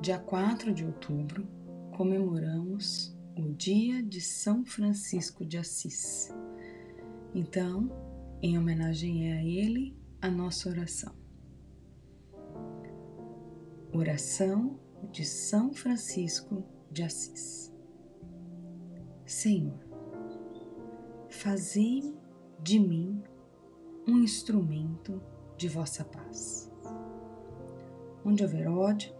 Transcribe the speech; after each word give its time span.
dia 0.00 0.18
4 0.18 0.72
de 0.72 0.84
outubro, 0.84 1.46
comemoramos 1.96 3.16
o 3.36 3.52
dia 3.52 4.00
de 4.00 4.20
São 4.20 4.64
Francisco 4.64 5.44
de 5.44 5.58
Assis. 5.58 6.32
Então, 7.34 7.90
em 8.40 8.56
homenagem 8.56 9.32
a 9.32 9.42
ele, 9.42 9.96
a 10.22 10.30
nossa 10.30 10.68
oração. 10.68 11.12
Oração 13.92 14.78
de 15.10 15.24
São 15.24 15.72
Francisco 15.72 16.62
de 16.92 17.02
Assis. 17.02 17.72
Senhor, 19.26 19.78
fazei 21.28 22.16
de 22.62 22.78
mim 22.78 23.20
um 24.06 24.18
instrumento 24.18 25.20
de 25.56 25.68
vossa 25.68 26.04
paz. 26.04 26.70
Onde 28.24 28.44
houver 28.44 28.68
ódio, 28.68 29.17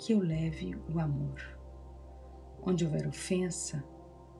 que 0.00 0.14
eu 0.14 0.18
leve 0.18 0.74
o 0.88 0.98
amor. 0.98 1.38
Onde 2.62 2.86
houver 2.86 3.06
ofensa, 3.06 3.84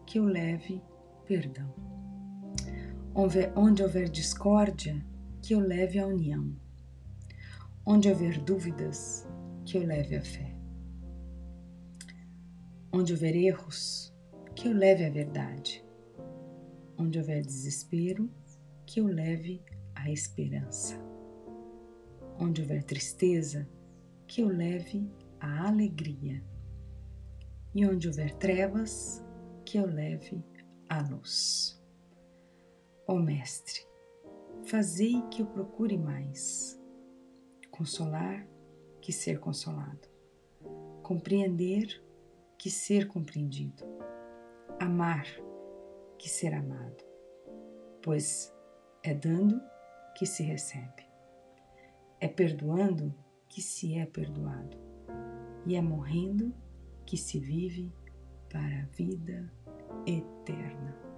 que 0.06 0.18
eu 0.18 0.24
leve 0.24 0.82
perdão. 1.26 1.74
Onde 3.54 3.82
houver 3.82 4.08
discórdia, 4.08 5.04
que 5.42 5.54
eu 5.54 5.60
leve 5.60 5.98
a 5.98 6.06
união. 6.06 6.56
Onde 7.84 8.08
houver 8.08 8.40
dúvidas, 8.40 9.28
que 9.66 9.76
eu 9.76 9.82
leve 9.82 10.16
a 10.16 10.22
fé. 10.22 10.56
Onde 12.90 13.12
houver 13.12 13.36
erros, 13.36 14.14
que 14.56 14.66
eu 14.66 14.72
leve 14.72 15.04
a 15.04 15.10
verdade. 15.10 15.84
Onde 16.96 17.18
houver 17.18 17.44
desespero, 17.44 18.30
que 18.86 18.98
eu 18.98 19.06
leve 19.06 19.62
a 19.94 20.10
esperança. 20.10 20.98
Onde 22.38 22.62
houver 22.62 22.82
tristeza, 22.82 23.68
que 24.26 24.40
eu 24.40 24.48
leve 24.48 25.06
a 25.40 25.68
alegria. 25.68 26.42
E 27.74 27.86
onde 27.86 28.08
houver 28.08 28.34
trevas, 28.34 29.24
que 29.64 29.78
eu 29.78 29.86
leve 29.86 30.44
a 30.88 31.00
luz. 31.00 31.80
Ó 33.06 33.14
Mestre, 33.14 33.86
fazei 34.64 35.22
que 35.30 35.42
eu 35.42 35.46
procure 35.46 35.96
mais. 35.96 36.80
Consolar 37.70 38.46
que 39.00 39.12
ser 39.12 39.40
consolado, 39.40 40.08
compreender 41.02 42.04
que 42.58 42.70
ser 42.70 43.08
compreendido, 43.08 43.84
amar 44.78 45.24
que 46.18 46.28
ser 46.28 46.52
amado, 46.52 47.02
pois 48.02 48.52
é 49.02 49.14
dando 49.14 49.60
que 50.14 50.26
se 50.26 50.42
recebe, 50.42 51.06
é 52.20 52.28
perdoando 52.28 53.14
que 53.48 53.62
se 53.62 53.96
é 53.96 54.04
perdoado, 54.04 54.89
e 55.66 55.76
é 55.76 55.82
morrendo 55.82 56.52
que 57.06 57.16
se 57.16 57.38
vive 57.38 57.92
para 58.48 58.82
a 58.82 58.86
vida 58.96 59.52
eterna. 60.06 61.09